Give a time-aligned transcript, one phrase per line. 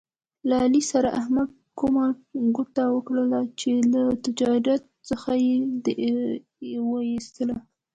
[0.47, 1.49] له علي سره احمد
[1.79, 2.05] کومه
[2.55, 5.55] ګوته وکړله، چې له تجارت څخه یې
[6.87, 7.57] و ایستلا.